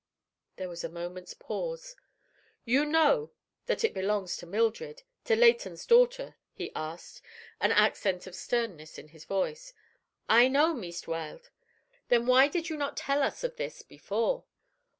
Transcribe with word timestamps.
"All." 0.03 0.53
There 0.55 0.69
was 0.69 0.83
a 0.83 0.89
moment's 0.89 1.35
pause. 1.35 1.95
"You 2.65 2.85
know 2.87 3.17
now 3.25 3.31
that 3.67 3.83
it 3.83 3.93
belongs 3.93 4.35
to 4.37 4.47
Mildred—to 4.47 5.35
Leighton's 5.35 5.85
daughter,—do 5.85 6.33
you 6.63 6.69
not?" 6.71 6.73
he 6.73 6.75
asked, 6.75 7.21
an 7.59 7.71
accent 7.71 8.25
of 8.25 8.33
sternness 8.33 8.97
in 8.97 9.09
his 9.09 9.25
voice. 9.25 9.75
"I 10.27 10.47
know, 10.47 10.73
Meest 10.73 11.07
Weld." 11.07 11.51
"Then 12.07 12.25
why 12.25 12.47
did 12.47 12.67
you 12.67 12.77
not 12.77 12.97
tell 12.97 13.21
us 13.21 13.43
of 13.43 13.57
this 13.57 13.83
before?" 13.83 14.45